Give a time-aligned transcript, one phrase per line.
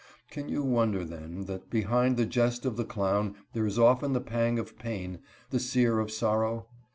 [0.31, 4.19] Can you wonder, then, that behind the jest of the clown there is often the
[4.19, 5.19] pang of pain,
[5.51, 6.65] the sear of sorrow?